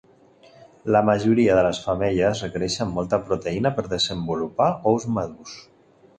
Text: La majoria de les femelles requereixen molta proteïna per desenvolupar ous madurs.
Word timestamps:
La 0.95 1.01
majoria 1.09 1.57
de 1.59 1.65
les 1.67 1.81
femelles 1.89 2.41
requereixen 2.47 2.91
molta 2.95 3.21
proteïna 3.29 3.75
per 3.77 3.87
desenvolupar 3.93 4.73
ous 4.95 5.09
madurs. 5.21 5.55